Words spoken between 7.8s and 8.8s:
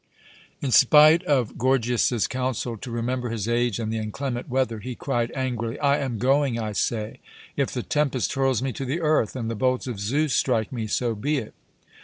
tempest hurls me